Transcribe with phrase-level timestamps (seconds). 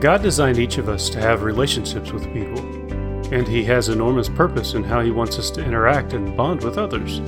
[0.00, 2.60] God designed each of us to have relationships with people,
[3.34, 6.78] and He has enormous purpose in how He wants us to interact and bond with
[6.78, 7.18] others.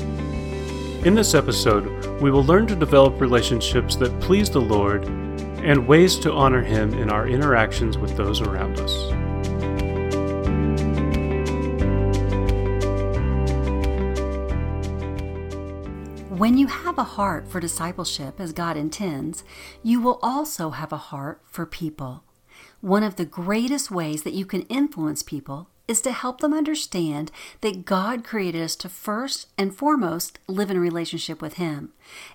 [1.04, 6.16] In this episode, we will learn to develop relationships that please the Lord and ways
[6.20, 8.95] to honor Him in our interactions with those around us.
[16.38, 19.42] When you have a heart for discipleship as God intends,
[19.82, 22.23] you will also have a heart for people.
[22.80, 27.30] One of the greatest ways that you can influence people is to help them understand
[27.61, 31.93] that God created us to first and foremost live in relationship with Him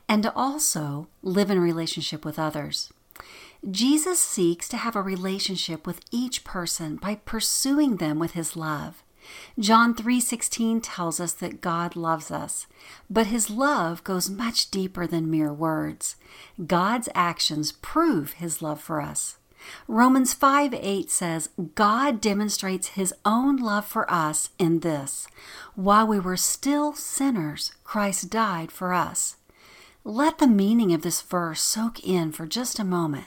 [0.08, 2.92] and to also live in relationship with others.
[3.72, 9.02] Jesus seeks to have a relationship with each person by pursuing them with His love.
[9.58, 12.68] John 3:16 tells us that God loves us,
[13.10, 16.16] but his love goes much deeper than mere words.
[16.68, 19.38] God's actions prove his love for us.
[19.88, 25.28] Romans 5 8 says, God demonstrates his own love for us in this
[25.76, 29.36] while we were still sinners, Christ died for us.
[30.04, 33.26] Let the meaning of this verse soak in for just a moment.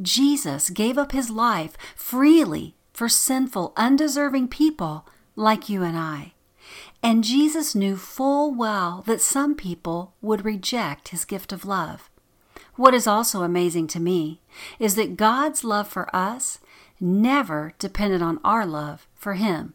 [0.00, 6.32] Jesus gave up his life freely for sinful, undeserving people like you and I.
[7.02, 12.08] And Jesus knew full well that some people would reject his gift of love.
[12.76, 14.40] What is also amazing to me
[14.78, 16.58] is that God's love for us
[17.00, 19.74] never depended on our love for him.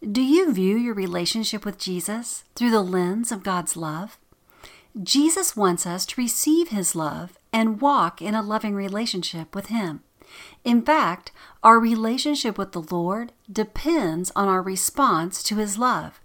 [0.00, 4.18] Do you view your relationship with Jesus through the lens of God's love?
[5.02, 10.02] Jesus wants us to receive his love and walk in a loving relationship with him.
[10.64, 11.32] In fact,
[11.62, 16.20] our relationship with the Lord depends on our response to His love.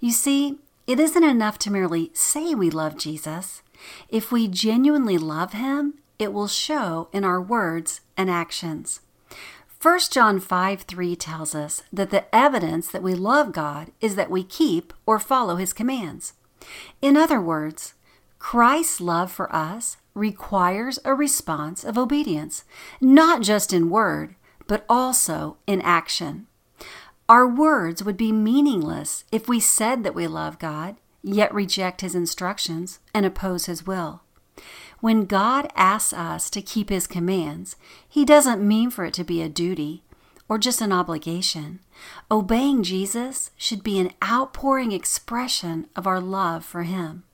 [0.00, 3.62] You see, it isn't enough to merely say we love Jesus.
[4.08, 9.00] If we genuinely love Him, it will show in our words and actions.
[9.80, 14.30] 1 John 5 3 tells us that the evidence that we love God is that
[14.30, 16.32] we keep or follow His commands.
[17.02, 17.94] In other words,
[18.38, 22.64] Christ's love for us requires a response of obedience,
[23.00, 24.34] not just in word,
[24.66, 26.46] but also in action.
[27.28, 30.96] Our words would be meaningless if we said that we love God,
[31.34, 34.22] yet reject His instructions and oppose His will.
[35.00, 37.76] When God asks us to keep His commands,
[38.08, 40.02] He doesn't mean for it to be a duty
[40.48, 41.80] or just an obligation.
[42.30, 47.24] Obeying Jesus should be an outpouring expression of our love for Him.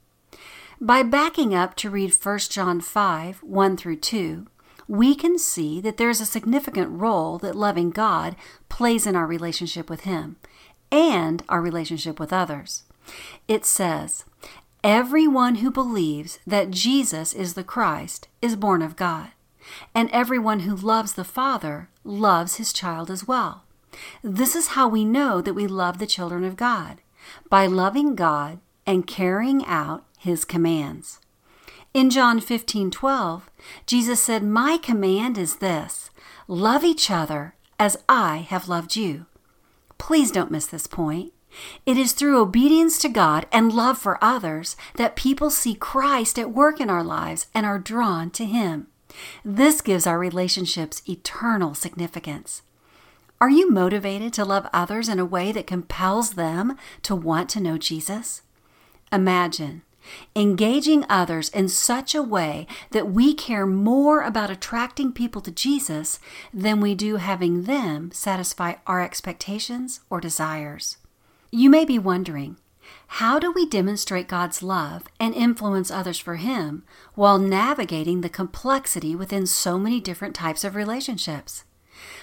[0.80, 4.46] By backing up to read 1 John 5 1 through 2,
[4.88, 8.34] we can see that there's a significant role that loving God
[8.68, 10.36] plays in our relationship with Him
[10.90, 12.82] and our relationship with others.
[13.48, 14.24] It says,
[14.84, 19.28] Everyone who believes that Jesus is the Christ is born of God,
[19.94, 23.64] and everyone who loves the Father loves his child as well.
[24.22, 27.00] This is how we know that we love the children of God
[27.48, 31.20] by loving God and carrying out his commands.
[31.94, 33.42] In John 15:12,
[33.86, 36.10] Jesus said, My command is this
[36.48, 39.26] love each other as I have loved you.
[39.98, 41.32] Please don't miss this point.
[41.84, 46.52] It is through obedience to God and love for others that people see Christ at
[46.52, 48.86] work in our lives and are drawn to Him.
[49.44, 52.62] This gives our relationships eternal significance.
[53.40, 57.60] Are you motivated to love others in a way that compels them to want to
[57.60, 58.42] know Jesus?
[59.10, 59.82] Imagine
[60.34, 66.18] engaging others in such a way that we care more about attracting people to Jesus
[66.52, 70.96] than we do having them satisfy our expectations or desires.
[71.54, 72.56] You may be wondering,
[73.18, 76.82] how do we demonstrate God's love and influence others for Him
[77.14, 81.64] while navigating the complexity within so many different types of relationships?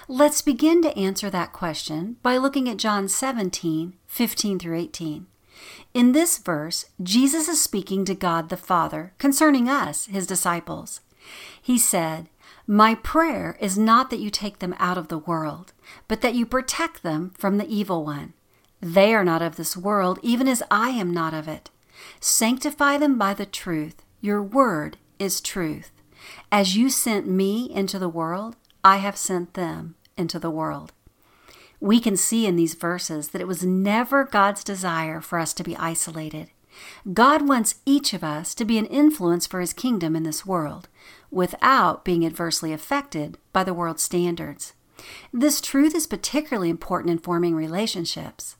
[0.08, 5.28] Let's begin to answer that question by looking at John 17 15 through 18.
[5.94, 11.02] In this verse, Jesus is speaking to God the Father concerning us, his disciples.
[11.62, 12.28] He said,
[12.66, 15.72] My prayer is not that you take them out of the world,
[16.08, 18.34] but that you protect them from the evil one.
[18.80, 21.70] They are not of this world, even as I am not of it.
[22.20, 24.02] Sanctify them by the truth.
[24.20, 25.92] Your word is truth.
[26.50, 30.92] As you sent me into the world, I have sent them into the world
[31.80, 35.64] we can see in these verses that it was never God's desire for us to
[35.64, 36.50] be isolated.
[37.12, 40.88] God wants each of us to be an influence for His kingdom in this world
[41.30, 44.74] without being adversely affected by the world's standards.
[45.32, 48.56] This truth is particularly important in forming relationships.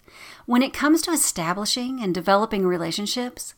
[0.46, 3.54] When it comes to establishing and developing relationships,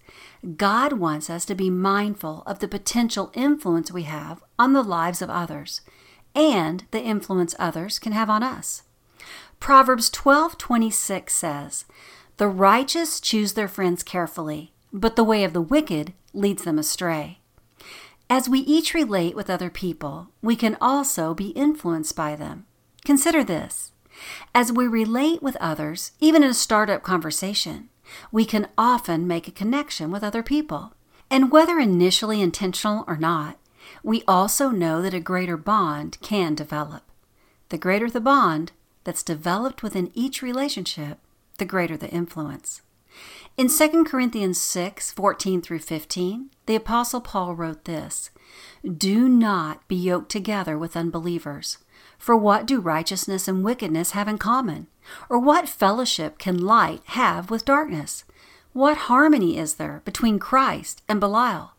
[0.56, 5.22] God wants us to be mindful of the potential influence we have on the lives
[5.22, 5.80] of others
[6.34, 8.82] and the influence others can have on us.
[9.60, 11.84] Proverbs 12:26 says,
[12.38, 17.40] "The righteous choose their friends carefully, but the way of the wicked leads them astray."
[18.28, 22.66] As we each relate with other people, we can also be influenced by them.
[23.04, 23.92] Consider this.
[24.54, 27.88] As we relate with others, even in a startup conversation,
[28.30, 30.92] we can often make a connection with other people.
[31.30, 33.58] And whether initially intentional or not,
[34.02, 37.02] we also know that a greater bond can develop.
[37.70, 38.72] The greater the bond
[39.04, 41.18] that's developed within each relationship,
[41.58, 42.82] the greater the influence.
[43.56, 48.30] In 2 Corinthians 6 14 through 15, the Apostle Paul wrote this
[48.84, 51.78] Do not be yoked together with unbelievers.
[52.22, 54.86] For what do righteousness and wickedness have in common?
[55.28, 58.22] Or what fellowship can light have with darkness?
[58.72, 61.72] What harmony is there between Christ and Belial?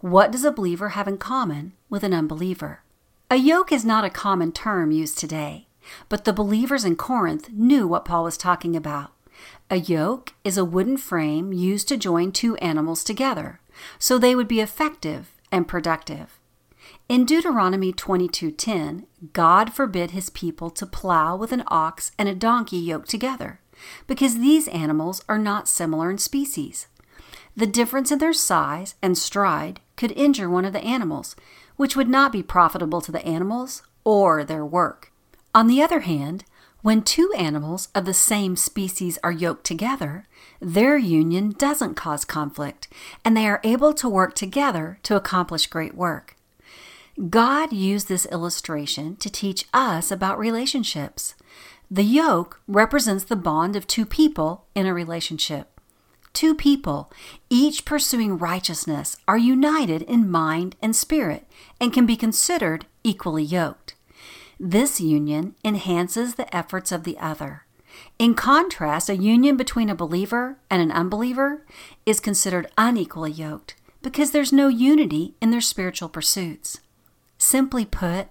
[0.00, 2.82] What does a believer have in common with an unbeliever?
[3.30, 5.68] A yoke is not a common term used today,
[6.08, 9.12] but the believers in Corinth knew what Paul was talking about.
[9.70, 13.60] A yoke is a wooden frame used to join two animals together,
[14.00, 16.40] so they would be effective and productive.
[17.06, 19.04] In Deuteronomy 22:10,
[19.34, 23.60] God forbid his people to plow with an ox and a donkey yoked together,
[24.06, 26.86] because these animals are not similar in species.
[27.54, 31.36] The difference in their size and stride could injure one of the animals,
[31.76, 35.12] which would not be profitable to the animals or their work.
[35.54, 36.44] On the other hand,
[36.80, 40.24] when two animals of the same species are yoked together,
[40.58, 42.88] their union doesn't cause conflict,
[43.26, 46.33] and they are able to work together to accomplish great work.
[47.30, 51.34] God used this illustration to teach us about relationships.
[51.88, 55.80] The yoke represents the bond of two people in a relationship.
[56.32, 57.12] Two people,
[57.48, 61.46] each pursuing righteousness, are united in mind and spirit
[61.80, 63.94] and can be considered equally yoked.
[64.58, 67.64] This union enhances the efforts of the other.
[68.18, 71.64] In contrast, a union between a believer and an unbeliever
[72.04, 76.80] is considered unequally yoked because there's no unity in their spiritual pursuits.
[77.44, 78.28] Simply put,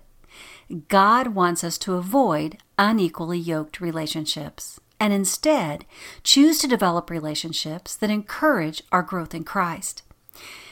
[0.88, 5.86] God wants us to avoid unequally yoked relationships and instead
[6.24, 10.02] choose to develop relationships that encourage our growth in Christ.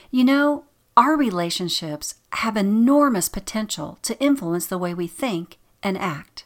[0.10, 0.66] You know,
[0.98, 6.46] our relationships have enormous potential to influence the way we think and act.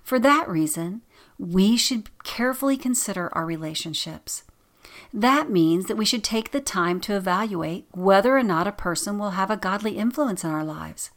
[0.00, 1.02] For that reason,
[1.40, 4.44] we should carefully consider our relationships.
[5.12, 9.18] That means that we should take the time to evaluate whether or not a person
[9.18, 11.10] will have a godly influence in our lives.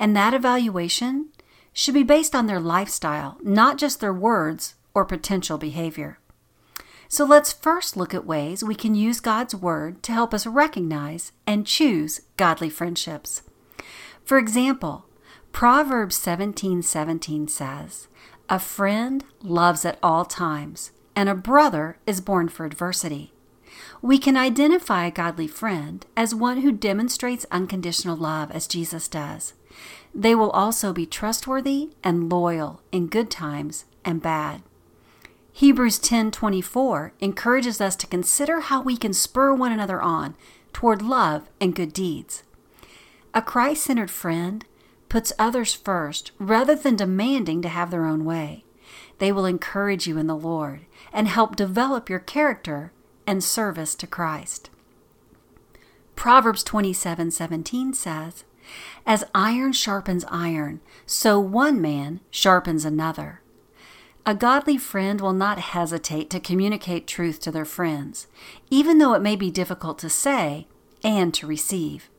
[0.00, 1.28] And that evaluation
[1.74, 6.18] should be based on their lifestyle, not just their words or potential behavior.
[7.06, 11.32] So let's first look at ways we can use God's Word to help us recognize
[11.46, 13.42] and choose godly friendships.
[14.24, 15.04] For example,
[15.52, 18.08] Proverbs 17:17 17 says,
[18.48, 23.34] "A friend loves at all times, and a brother is born for adversity."
[24.00, 29.52] We can identify a godly friend as one who demonstrates unconditional love as Jesus does.
[30.14, 34.62] They will also be trustworthy and loyal in good times and bad.
[35.52, 40.36] Hebrews 10:24 encourages us to consider how we can spur one another on
[40.72, 42.42] toward love and good deeds.
[43.34, 44.64] A Christ-centered friend
[45.08, 48.64] puts others first rather than demanding to have their own way.
[49.18, 52.92] They will encourage you in the Lord and help develop your character
[53.26, 54.70] and service to Christ.
[56.16, 58.44] Proverbs 27:17 says,
[59.06, 63.40] "As iron sharpens iron, so one man sharpens another."
[64.26, 68.26] A godly friend will not hesitate to communicate truth to their friends,
[68.70, 70.66] even though it may be difficult to say
[71.02, 72.10] and to receive.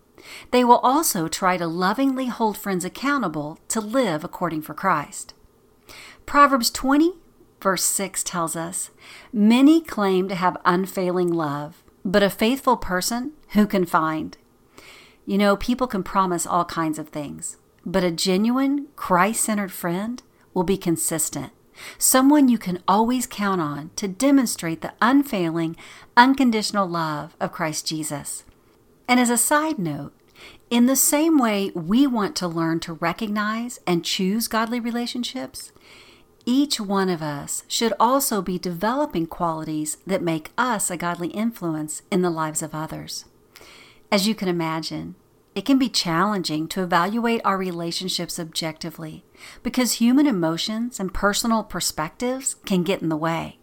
[0.52, 5.34] They will also try to lovingly hold friends accountable to live according for Christ.
[6.26, 7.14] Proverbs 20,
[7.62, 8.90] verse 6 tells us
[9.32, 14.38] Many claim to have unfailing love, but a faithful person who can find?
[15.26, 20.22] You know, people can promise all kinds of things, but a genuine, Christ centered friend
[20.54, 21.52] will be consistent
[21.98, 25.76] someone you can always count on to demonstrate the unfailing,
[26.16, 28.44] unconditional love of Christ Jesus.
[29.08, 30.14] And as a side note,
[30.70, 35.72] in the same way we want to learn to recognize and choose godly relationships,
[36.46, 42.02] each one of us should also be developing qualities that make us a godly influence
[42.12, 43.26] in the lives of others.
[44.12, 45.16] As you can imagine,
[45.56, 49.24] it can be challenging to evaluate our relationships objectively
[49.64, 53.58] because human emotions and personal perspectives can get in the way.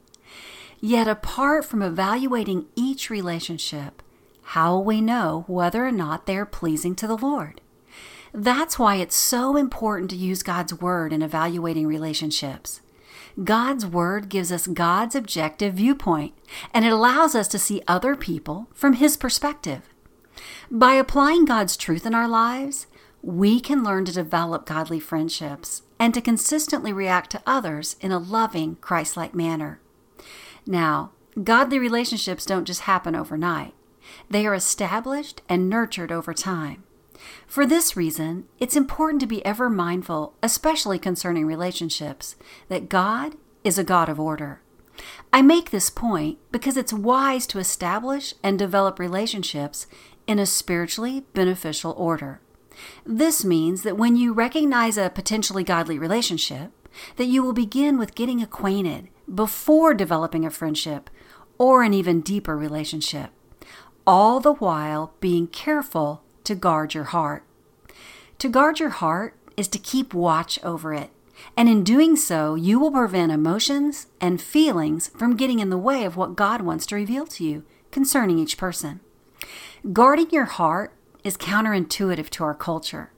[0.80, 4.02] Yet, apart from evaluating each relationship,
[4.42, 7.60] how will we know whether or not they are pleasing to the Lord?
[8.32, 12.80] That's why it's so important to use God's Word in evaluating relationships.
[13.42, 16.32] God's Word gives us God's objective viewpoint,
[16.72, 19.82] and it allows us to see other people from His perspective.
[20.70, 22.86] By applying God's truth in our lives,
[23.22, 28.18] we can learn to develop godly friendships and to consistently react to others in a
[28.18, 29.80] loving, Christ like manner.
[30.66, 33.74] Now, godly relationships don't just happen overnight,
[34.30, 36.84] they are established and nurtured over time.
[37.46, 42.36] For this reason, it's important to be ever mindful, especially concerning relationships,
[42.68, 44.60] that God is a God of order.
[45.32, 49.86] I make this point because it's wise to establish and develop relationships
[50.28, 52.40] in a spiritually beneficial order.
[53.04, 56.70] This means that when you recognize a potentially godly relationship,
[57.16, 61.10] that you will begin with getting acquainted before developing a friendship
[61.56, 63.30] or an even deeper relationship,
[64.06, 67.42] all the while being careful to guard your heart.
[68.38, 71.10] To guard your heart is to keep watch over it,
[71.56, 76.04] and in doing so, you will prevent emotions and feelings from getting in the way
[76.04, 79.00] of what God wants to reveal to you concerning each person.
[79.92, 80.92] Guarding your heart
[81.22, 83.12] is counterintuitive to our culture.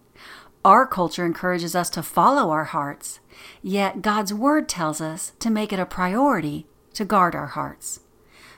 [0.62, 3.20] Our culture encourages us to follow our hearts,
[3.62, 8.00] yet God's Word tells us to make it a priority to guard our hearts.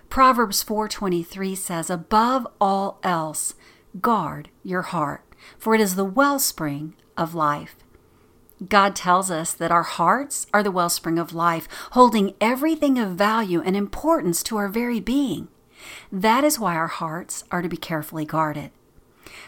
[0.08, 3.54] Proverbs 4:23 says, "Above all else,
[4.00, 5.22] guard your heart,
[5.56, 7.76] for it is the wellspring of life."
[8.68, 13.62] God tells us that our hearts are the wellspring of life, holding everything of value
[13.62, 15.46] and importance to our very being.
[16.10, 18.70] That is why our hearts are to be carefully guarded.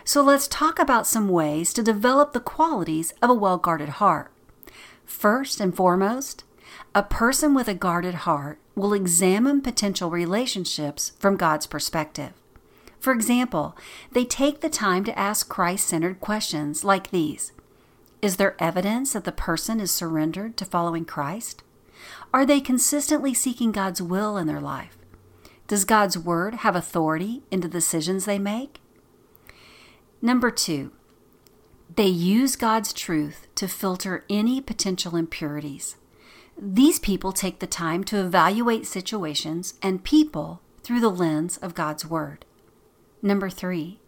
[0.04, 4.30] So let's talk about some ways to develop the qualities of a well guarded heart.
[5.04, 6.44] First and foremost,
[6.94, 12.32] a person with a guarded heart will examine potential relationships from God's perspective.
[12.98, 13.76] For example,
[14.12, 17.52] they take the time to ask Christ centered questions like these
[18.22, 21.62] Is there evidence that the person is surrendered to following Christ?
[22.32, 24.96] Are they consistently seeking God's will in their life?
[25.66, 28.80] Does God's word have authority in the decisions they make?
[30.20, 30.92] Number two,
[31.94, 35.96] they use God's truth to filter any potential impurities.
[36.56, 42.04] These people take the time to evaluate situations and people through the lens of God's
[42.04, 42.44] Word.
[43.22, 44.00] Number three,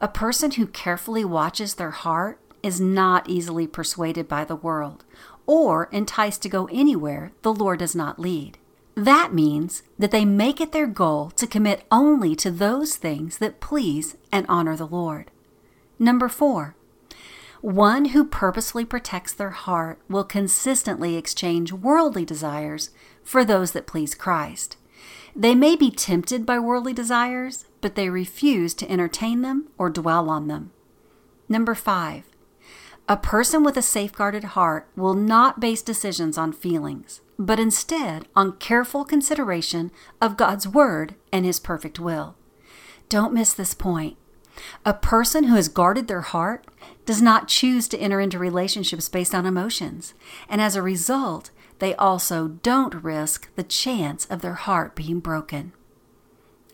[0.00, 5.04] a person who carefully watches their heart is not easily persuaded by the world
[5.46, 8.58] or enticed to go anywhere the Lord does not lead.
[8.94, 13.60] That means that they make it their goal to commit only to those things that
[13.60, 15.30] please and honor the Lord.
[15.98, 16.74] Number four,
[17.60, 22.90] one who purposely protects their heart will consistently exchange worldly desires
[23.22, 24.76] for those that please Christ.
[25.36, 30.28] They may be tempted by worldly desires, but they refuse to entertain them or dwell
[30.30, 30.72] on them.
[31.48, 32.24] Number five,
[33.10, 38.52] a person with a safeguarded heart will not base decisions on feelings, but instead on
[38.58, 39.90] careful consideration
[40.20, 42.36] of God's Word and His perfect will.
[43.08, 44.16] Don't miss this point.
[44.86, 46.64] A person who has guarded their heart
[47.04, 50.14] does not choose to enter into relationships based on emotions,
[50.48, 51.50] and as a result,
[51.80, 55.72] they also don't risk the chance of their heart being broken.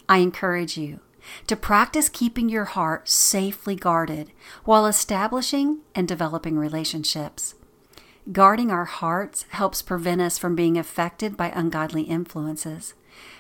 [0.07, 1.01] I encourage you
[1.47, 4.33] to practice keeping your heart safely guarded
[4.65, 7.55] while establishing and developing relationships.
[8.33, 12.95] Guarding our hearts helps prevent us from being affected by ungodly influences.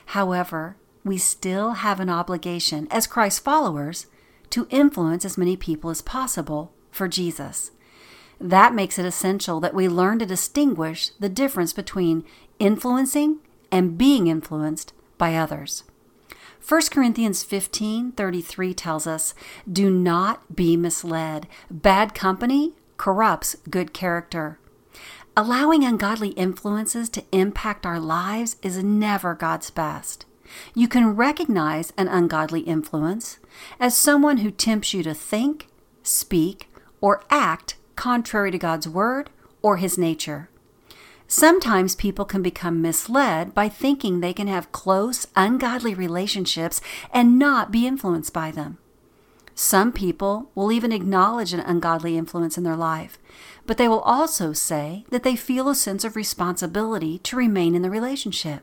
[0.06, 4.06] However, we still have an obligation as Christ followers
[4.50, 7.72] to influence as many people as possible for Jesus.
[8.40, 12.24] That makes it essential that we learn to distinguish the difference between
[12.58, 13.38] influencing
[13.72, 15.84] and being influenced by others.
[16.66, 19.34] 1 Corinthians 15:33 tells us,
[19.70, 21.46] "Do not be misled.
[21.70, 24.58] Bad company corrupts good character."
[25.36, 30.26] Allowing ungodly influences to impact our lives is never God's best.
[30.74, 33.38] You can recognize an ungodly influence
[33.78, 35.68] as someone who tempts you to think,
[36.02, 36.68] speak,
[37.00, 39.30] or act contrary to God's word
[39.62, 40.50] or his nature.
[41.28, 46.80] Sometimes people can become misled by thinking they can have close, ungodly relationships
[47.12, 48.78] and not be influenced by them.
[49.54, 53.18] Some people will even acknowledge an ungodly influence in their life,
[53.66, 57.82] but they will also say that they feel a sense of responsibility to remain in
[57.82, 58.62] the relationship.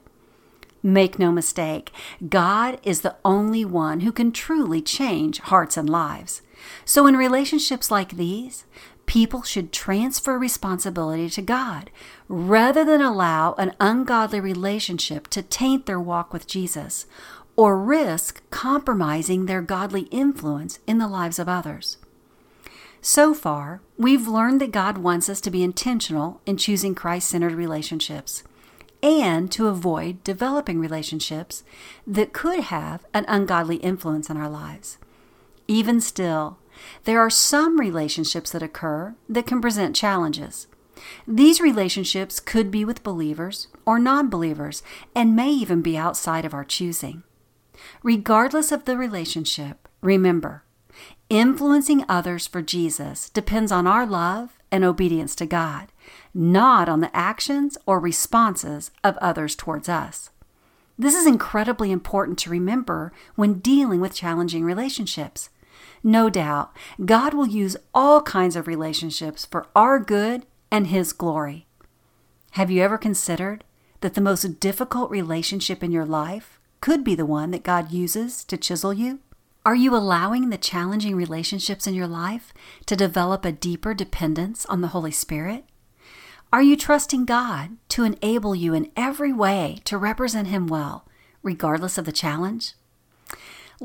[0.84, 1.92] Make no mistake,
[2.30, 6.42] God is the only one who can truly change hearts and lives.
[6.86, 8.66] So, in relationships like these,
[9.06, 11.90] people should transfer responsibility to God
[12.28, 17.06] rather than allow an ungodly relationship to taint their walk with Jesus
[17.56, 21.98] or risk compromising their godly influence in the lives of others.
[23.02, 27.54] So far, we've learned that God wants us to be intentional in choosing Christ centered
[27.54, 28.44] relationships
[29.04, 31.66] and to avoid developing relationships
[32.08, 34.98] that could have an ungodly influence in our lives.
[35.68, 36.58] Even still,
[37.04, 40.68] there are some relationships that occur that can present challenges.
[41.28, 44.84] These relationships could be with believers or non believers
[45.16, 47.24] and may even be outside of our choosing.
[48.02, 50.64] Regardless of the relationship, remember,
[51.30, 55.92] influencing others for Jesus depends on our love and obedience to God,
[56.34, 60.30] not on the actions or responses of others towards us.
[60.98, 65.50] This is incredibly important to remember when dealing with challenging relationships.
[66.04, 71.66] No doubt, God will use all kinds of relationships for our good and His glory.
[72.52, 73.64] Have you ever considered
[74.02, 78.44] that the most difficult relationship in your life could be the one that God uses
[78.44, 79.20] to chisel you?
[79.66, 82.54] Are you allowing the challenging relationships in your life
[82.86, 85.64] to develop a deeper dependence on the Holy Spirit?
[86.52, 91.08] Are you trusting God to enable you in every way to represent Him well,
[91.42, 92.74] regardless of the challenge?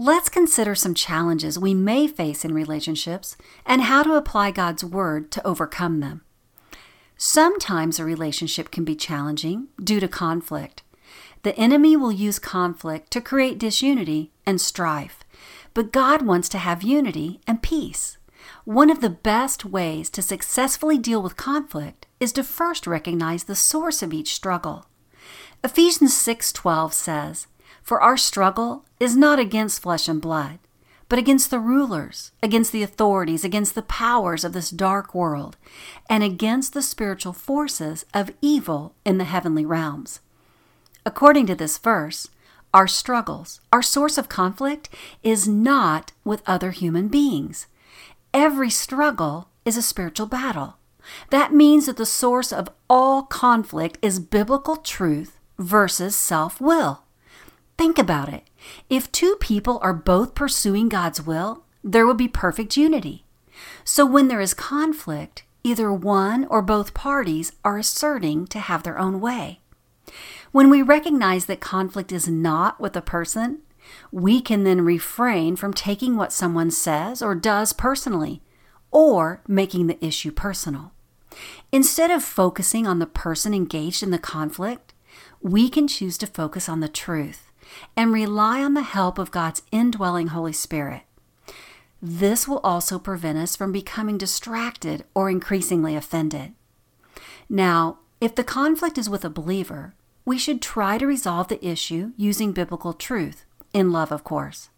[0.01, 3.37] Let's consider some challenges we may face in relationships
[3.67, 6.23] and how to apply God's Word to overcome them.
[7.17, 10.85] Sometimes a relationship can be challenging due to conflict.
[11.43, 15.25] The enemy will use conflict to create disunity and strife,
[15.75, 18.19] but God wants to have unity and peace.
[18.65, 23.57] One of the best ways to successfully deal with conflict is to first recognize the
[23.57, 24.87] source of each struggle.
[25.65, 27.49] Ephesians 6:12 says,
[27.89, 30.59] "For our struggle is not against flesh and blood,
[31.09, 35.57] but against the rulers, against the authorities, against the powers of this dark world,
[36.07, 40.21] and against the spiritual forces of evil in the heavenly realms.
[41.07, 42.29] According to this verse,
[42.75, 44.91] our struggles, our source of conflict,
[45.23, 47.69] is not with other human beings.
[48.35, 50.77] Every struggle is a spiritual battle.
[51.31, 57.05] That means that the source of all conflict is biblical truth versus self will.
[57.79, 58.43] Think about it.
[58.91, 63.25] If two people are both pursuing God's will, there will be perfect unity.
[63.85, 68.99] So when there is conflict, either one or both parties are asserting to have their
[68.99, 69.61] own way.
[70.51, 73.61] When we recognize that conflict is not with a person,
[74.11, 78.43] we can then refrain from taking what someone says or does personally
[78.91, 80.93] or making the issue personal.
[81.71, 84.95] Instead of focusing on the person engaged in the conflict,
[85.41, 87.48] we can choose to focus on the truth
[87.97, 91.03] and rely on the help of God's indwelling Holy Spirit.
[92.01, 96.55] This will also prevent us from becoming distracted or increasingly offended.
[97.49, 102.13] Now, if the conflict is with a believer, we should try to resolve the issue
[102.17, 104.69] using biblical truth, in love, of course.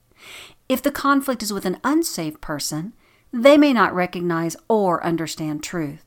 [0.68, 2.92] If the conflict is with an unsaved person,
[3.32, 6.04] they may not recognize or understand truth.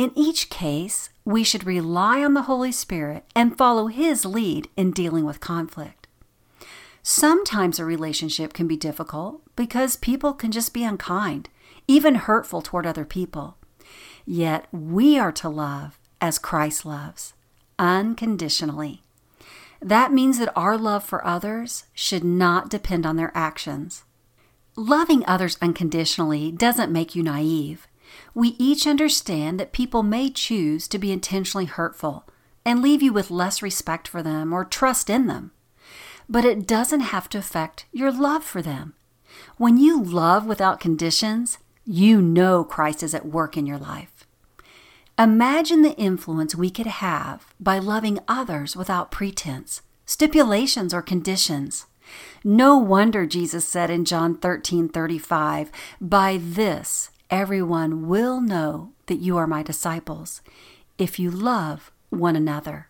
[0.00, 4.92] In each case, we should rely on the Holy Spirit and follow His lead in
[4.92, 6.06] dealing with conflict.
[7.02, 11.50] Sometimes a relationship can be difficult because people can just be unkind,
[11.86, 13.58] even hurtful toward other people.
[14.24, 17.34] Yet we are to love as Christ loves,
[17.78, 19.02] unconditionally.
[19.82, 24.04] That means that our love for others should not depend on their actions.
[24.76, 27.86] Loving others unconditionally doesn't make you naive.
[28.34, 32.24] We each understand that people may choose to be intentionally hurtful
[32.64, 35.52] and leave you with less respect for them or trust in them.
[36.28, 38.94] But it doesn't have to affect your love for them.
[39.56, 44.26] When you love without conditions, you know Christ is at work in your life.
[45.18, 51.86] Imagine the influence we could have by loving others without pretense, stipulations, or conditions.
[52.42, 55.70] No wonder Jesus said in John 13 35,
[56.00, 60.42] By this everyone will know that you are my disciples
[60.98, 62.88] if you love one another.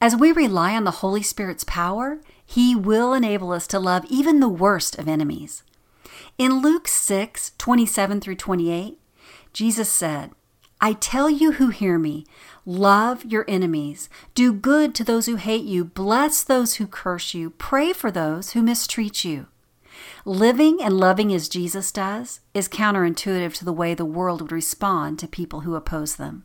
[0.00, 4.38] As we rely on the Holy Spirit's power, He will enable us to love even
[4.38, 5.64] the worst of enemies.
[6.36, 8.98] In Luke 6 27 through 28,
[9.52, 10.30] Jesus said,
[10.80, 12.24] I tell you who hear me,
[12.64, 17.50] love your enemies, do good to those who hate you, bless those who curse you,
[17.50, 19.48] pray for those who mistreat you.
[20.24, 25.18] Living and loving as Jesus does is counterintuitive to the way the world would respond
[25.18, 26.44] to people who oppose them.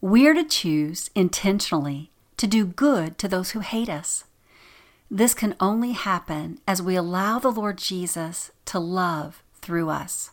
[0.00, 4.24] We're to choose intentionally to do good to those who hate us.
[5.10, 10.30] This can only happen as we allow the Lord Jesus to love through us.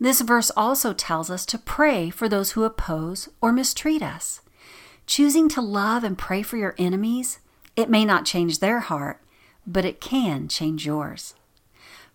[0.00, 4.40] This verse also tells us to pray for those who oppose or mistreat us.
[5.06, 7.40] Choosing to love and pray for your enemies,
[7.76, 9.20] it may not change their heart,
[9.66, 11.34] but it can change yours.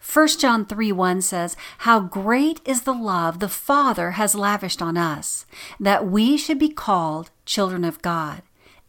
[0.04, 4.98] 1 John 3 1 says, How great is the love the Father has lavished on
[4.98, 5.46] us,
[5.80, 8.42] that we should be called children of God.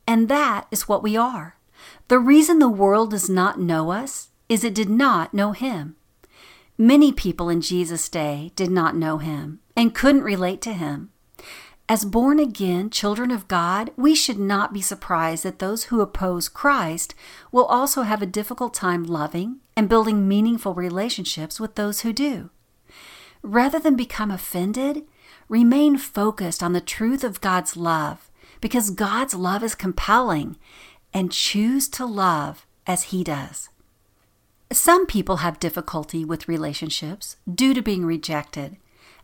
[0.07, 1.57] And that is what we are.
[2.09, 5.97] The reason the world does not know us is it did not know Him.
[6.77, 11.11] Many people in Jesus' day did not know Him and couldn't relate to Him.
[11.87, 16.49] As born again children of God, we should not be surprised that those who oppose
[16.49, 17.15] Christ
[17.53, 22.49] will also have a difficult time loving and building meaningful relationships with those who do.
[23.43, 25.03] Rather than become offended,
[25.47, 28.31] remain focused on the truth of God's love
[28.63, 30.57] because God's love is compelling
[31.13, 33.69] and choose to love as He does.
[34.73, 38.79] Some people have difficulty with relationships due to being rejected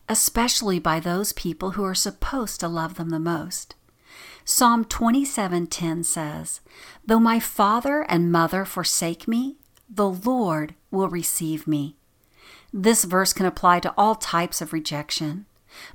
[0.09, 3.75] especially by those people who are supposed to love them the most.
[4.43, 6.61] Psalm 27:10 says,
[7.05, 9.57] "Though my father and mother forsake me,
[9.89, 11.95] the Lord will receive me."
[12.73, 15.45] This verse can apply to all types of rejection.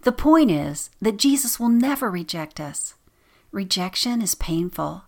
[0.03, 2.95] The point is that Jesus will never reject us.
[3.51, 5.05] Rejection is painful,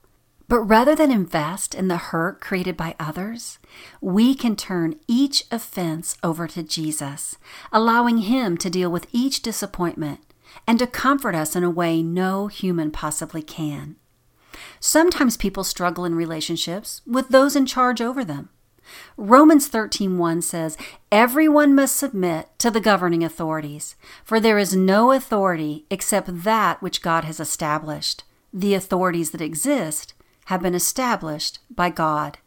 [0.48, 3.58] but rather than invest in the hurt created by others,
[4.00, 7.37] we can turn each offense over to Jesus,
[7.70, 10.20] allowing Him to deal with each disappointment
[10.66, 13.96] and to comfort us in a way no human possibly can.
[14.80, 18.48] Sometimes people struggle in relationships with those in charge over them.
[19.18, 20.78] Romans 13:1 says,
[21.12, 27.02] "Everyone must submit to the governing authorities, for there is no authority except that which
[27.02, 28.24] God has established.
[28.50, 30.14] The authorities that exist
[30.48, 32.38] have been established by God.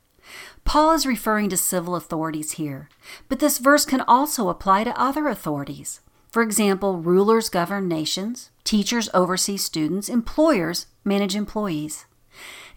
[0.65, 2.89] Paul is referring to civil authorities here,
[3.29, 6.01] but this verse can also apply to other authorities.
[6.31, 12.05] For example, rulers govern nations, teachers oversee students, employers manage employees.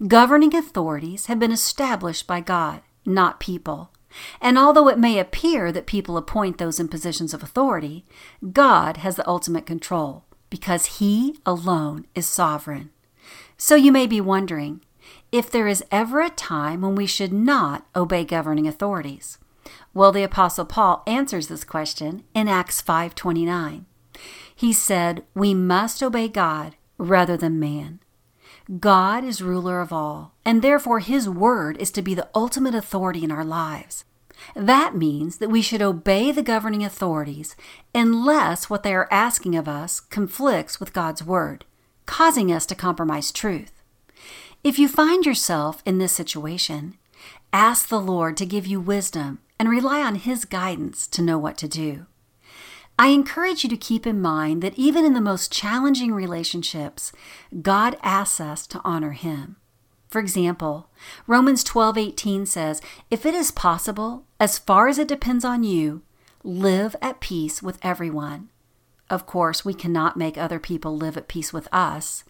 [0.07, 3.93] Governing authorities have been established by God, not people.
[4.43, 8.05] And although it may appear that people appoint those in positions of authority,
[8.53, 12.91] God has the ultimate control because He alone is sovereign.
[13.57, 14.83] So you may be wondering
[15.35, 19.37] if there is ever a time when we should not obey governing authorities.
[19.93, 23.85] Well, the apostle Paul answers this question in Acts 5:29.
[24.55, 27.99] He said, "We must obey God rather than man."
[28.79, 33.25] God is ruler of all, and therefore his word is to be the ultimate authority
[33.25, 34.05] in our lives.
[34.55, 37.57] That means that we should obey the governing authorities
[37.93, 41.65] unless what they are asking of us conflicts with God's word,
[42.07, 43.73] causing us to compromise truth.
[44.65, 46.97] If you find yourself in this situation,
[47.53, 51.59] ask the Lord to give you wisdom and rely on His guidance to know what
[51.59, 52.07] to do.
[52.99, 57.13] I encourage you to keep in mind that even in the most challenging relationships,
[57.61, 59.57] God asks us to honor Him.
[60.09, 60.89] For example,
[61.27, 66.01] Romans 12:18 says, "If it is possible, as far as it depends on you,
[66.43, 68.49] live at peace with everyone."
[69.11, 72.25] Of course, we cannot make other people live at peace with us,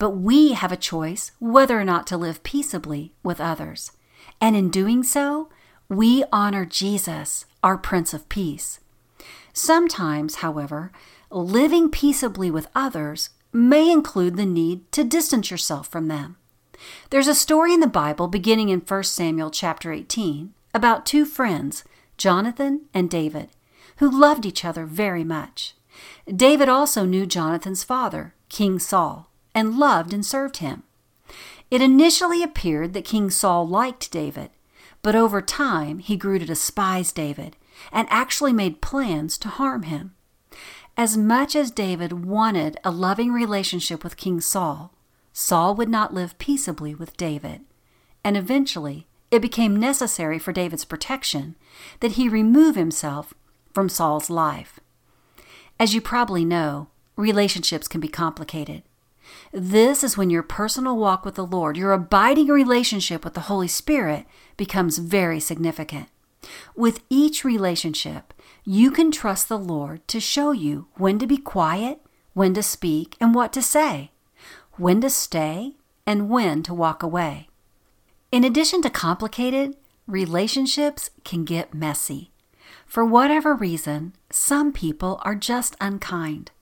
[0.00, 3.92] but we have a choice whether or not to live peaceably with others.
[4.40, 5.50] And in doing so,
[5.90, 8.80] we honor Jesus, our Prince of Peace.
[9.52, 10.90] Sometimes, however,
[11.30, 16.38] living peaceably with others may include the need to distance yourself from them.
[17.10, 21.84] There's a story in the Bible beginning in 1 Samuel chapter 18 about two friends,
[22.16, 23.50] Jonathan and David,
[23.98, 25.74] who loved each other very much.
[26.34, 30.82] David also knew Jonathan's father, King Saul and loved and served him.
[31.70, 34.50] It initially appeared that King Saul liked David,
[35.02, 37.56] but over time he grew to despise David
[37.92, 40.14] and actually made plans to harm him.
[40.96, 44.92] As much as David wanted a loving relationship with King Saul,
[45.32, 47.62] Saul would not live peaceably with David,
[48.24, 51.54] and eventually it became necessary for David's protection
[52.00, 53.32] that he remove himself
[53.72, 54.80] from Saul's life.
[55.78, 58.82] As you probably know, relationships can be complicated.
[59.52, 63.66] This is when your personal walk with the Lord, your abiding relationship with the Holy
[63.66, 66.08] Spirit, becomes very significant.
[66.76, 68.32] With each relationship,
[68.64, 72.00] you can trust the Lord to show you when to be quiet,
[72.32, 74.12] when to speak, and what to say,
[74.74, 75.74] when to stay,
[76.06, 77.48] and when to walk away.
[78.30, 82.30] In addition to complicated, relationships can get messy.
[82.86, 86.52] For whatever reason, some people are just unkind.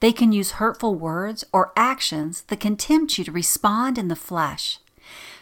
[0.00, 4.16] They can use hurtful words or actions that can tempt you to respond in the
[4.16, 4.78] flesh.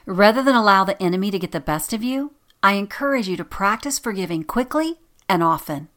[0.07, 3.45] Rather than allow the enemy to get the best of you, I encourage you to
[3.45, 5.89] practice forgiving quickly and often.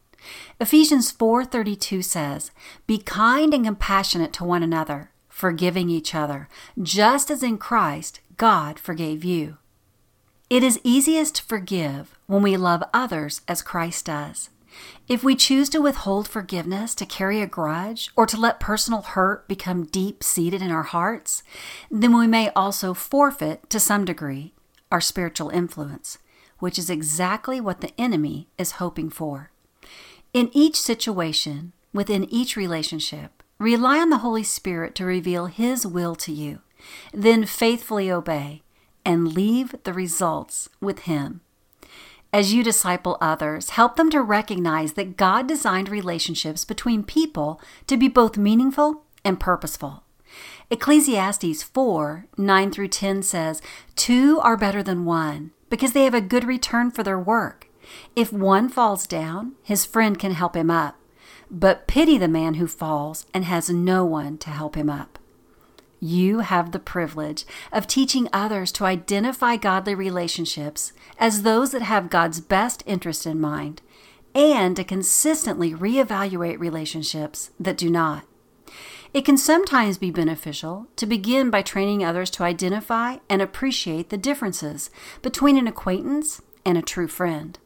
[0.60, 2.50] Ephesians 4:32 says,
[2.86, 6.48] "Be kind and compassionate to one another, forgiving each other,
[6.82, 9.58] just as in Christ God forgave you."
[10.50, 14.50] It is easiest to forgive when we love others as Christ does.
[15.08, 19.48] If we choose to withhold forgiveness, to carry a grudge, or to let personal hurt
[19.48, 21.42] become deep seated in our hearts,
[21.90, 24.52] then we may also forfeit, to some degree,
[24.92, 26.18] our spiritual influence,
[26.58, 29.50] which is exactly what the enemy is hoping for.
[30.34, 36.14] In each situation, within each relationship, rely on the Holy Spirit to reveal His will
[36.16, 36.60] to you,
[37.12, 38.62] then faithfully obey
[39.04, 41.40] and leave the results with Him.
[42.32, 47.96] As you disciple others, help them to recognize that God designed relationships between people to
[47.96, 50.02] be both meaningful and purposeful.
[50.70, 53.62] Ecclesiastes 4 9 through 10 says,
[53.96, 57.68] Two are better than one, because they have a good return for their work.
[58.14, 60.96] If one falls down, his friend can help him up.
[61.50, 65.17] But pity the man who falls and has no one to help him up.
[66.00, 72.10] You have the privilege of teaching others to identify godly relationships as those that have
[72.10, 73.82] God's best interest in mind
[74.34, 78.24] and to consistently reevaluate relationships that do not.
[79.12, 84.18] It can sometimes be beneficial to begin by training others to identify and appreciate the
[84.18, 84.90] differences
[85.22, 87.58] between an acquaintance and a true friend.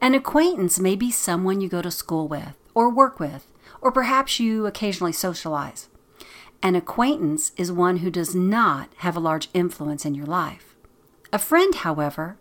[0.00, 3.50] An acquaintance may be someone you go to school with or work with,
[3.82, 5.88] or perhaps you occasionally socialize.
[6.62, 10.76] An acquaintance is one who does not have a large influence in your life.
[11.32, 12.36] A friend, however,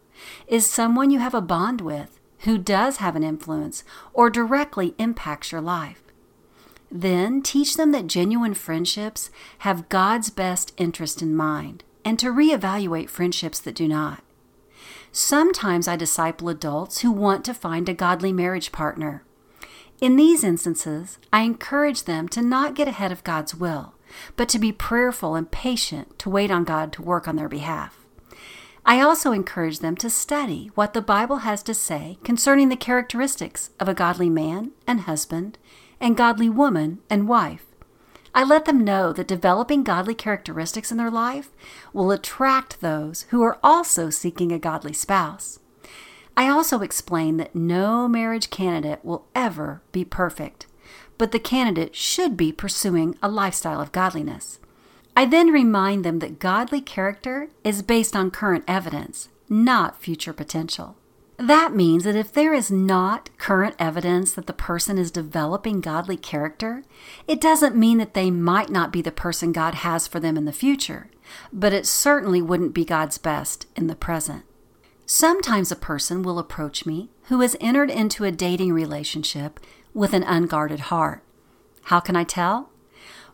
[0.48, 5.52] is someone you have a bond with who does have an influence or directly impacts
[5.52, 6.02] your life.
[6.92, 9.30] Then teach them that genuine friendships
[9.60, 14.24] have God's best interest in mind and to reevaluate friendships that do not.
[15.12, 19.24] Sometimes I disciple adults who want to find a godly marriage partner.
[20.02, 23.94] In these instances, I encourage them to not get ahead of God's will
[24.36, 28.06] but to be prayerful and patient to wait on God to work on their behalf.
[28.86, 33.70] I also encourage them to study what the Bible has to say concerning the characteristics
[33.80, 35.58] of a godly man and husband,
[36.00, 37.66] and godly woman and wife.
[38.34, 41.50] I let them know that developing godly characteristics in their life
[41.94, 45.60] will attract those who are also seeking a godly spouse.
[46.38, 50.68] I also explain that no marriage candidate will ever be perfect
[51.20, 54.58] but the candidate should be pursuing a lifestyle of godliness.
[55.16, 60.96] I then remind them that godly character is based on current evidence, not future potential.
[61.36, 66.18] That means that if there is not current evidence that the person is developing godly
[66.18, 66.84] character,
[67.28, 70.46] it doesn't mean that they might not be the person God has for them in
[70.46, 71.10] the future,
[71.52, 74.44] but it certainly wouldn't be God's best in the present.
[75.06, 79.60] Sometimes a person will approach me who has entered into a dating relationship
[79.94, 81.24] with an unguarded heart.
[81.84, 82.70] How can I tell?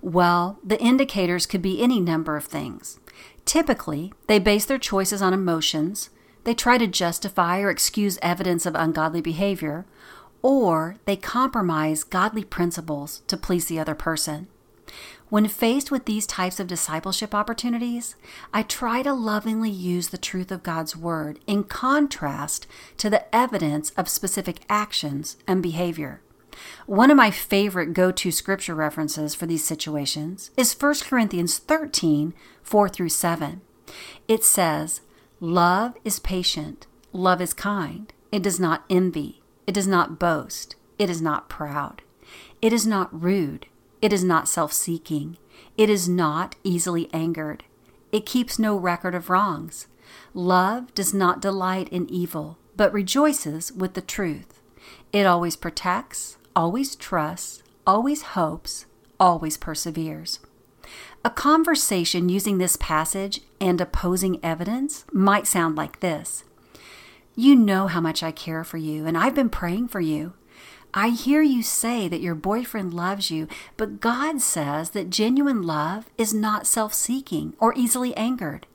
[0.02, 3.00] Well, the indicators could be any number of things.
[3.44, 6.10] Typically, they base their choices on emotions,
[6.44, 9.86] they try to justify or excuse evidence of ungodly behavior,
[10.42, 14.48] or they compromise godly principles to please the other person.
[15.30, 18.16] When faced with these types of discipleship opportunities,
[18.54, 23.90] I try to lovingly use the truth of God's Word in contrast to the evidence
[23.98, 26.22] of specific actions and behavior.
[26.86, 32.34] One of my favorite go to scripture references for these situations is 1 Corinthians 13
[32.64, 33.62] 4 through 7.
[34.28, 35.02] It says,
[35.40, 41.10] Love is patient, love is kind, it does not envy, it does not boast, it
[41.10, 42.02] is not proud,
[42.62, 43.68] it is not rude,
[44.02, 45.38] it is not self seeking,
[45.78, 47.64] it is not easily angered,
[48.12, 49.88] it keeps no record of wrongs.
[50.34, 54.62] Love does not delight in evil, but rejoices with the truth.
[55.12, 58.86] It always protects, always trusts, always hopes,
[59.20, 60.40] always perseveres.
[61.24, 66.44] A conversation using this passage and opposing evidence might sound like this
[67.36, 70.34] You know how much I care for you, and I've been praying for you.
[70.94, 76.10] I hear you say that your boyfriend loves you, but God says that genuine love
[76.18, 78.66] is not self seeking or easily angered.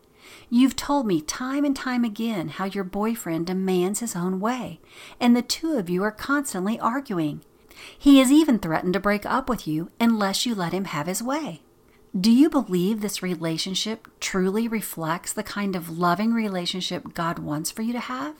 [0.50, 4.80] You've told me time and time again how your boyfriend demands his own way,
[5.18, 7.42] and the two of you are constantly arguing.
[7.98, 11.22] He has even threatened to break up with you unless you let him have his
[11.22, 11.62] way.
[12.18, 17.82] Do you believe this relationship truly reflects the kind of loving relationship God wants for
[17.82, 18.34] you to have?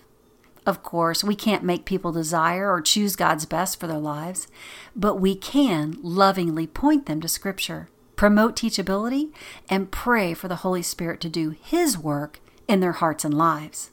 [0.66, 4.48] Of course, we can't make people desire or choose God's best for their lives,
[4.94, 9.33] but we can lovingly point them to Scripture, promote teachability,
[9.68, 13.89] and pray for the Holy Spirit to do His work in their hearts and lives.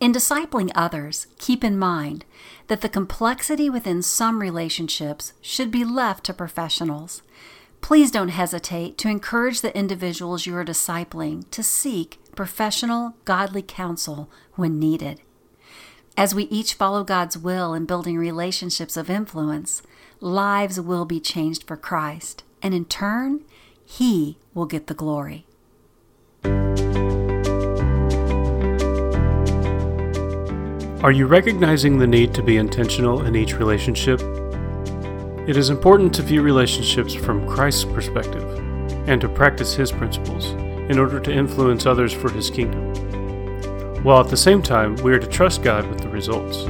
[0.00, 2.24] In discipling others, keep in mind
[2.68, 7.20] that the complexity within some relationships should be left to professionals.
[7.82, 14.30] Please don't hesitate to encourage the individuals you are discipling to seek professional, godly counsel
[14.54, 15.20] when needed.
[16.16, 19.82] As we each follow God's will in building relationships of influence,
[20.18, 23.44] lives will be changed for Christ, and in turn,
[23.84, 25.46] He will get the glory.
[31.02, 34.20] Are you recognizing the need to be intentional in each relationship?
[35.48, 38.44] It is important to view relationships from Christ's perspective
[39.08, 40.50] and to practice His principles
[40.90, 42.92] in order to influence others for His kingdom,
[44.04, 46.66] while at the same time we are to trust God with the results.